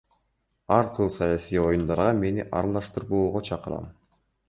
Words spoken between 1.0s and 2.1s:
саясий оюндарга